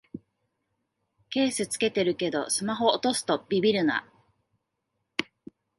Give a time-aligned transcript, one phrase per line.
[1.29, 4.09] ケース付けてるけどスマホ落とすとビビるな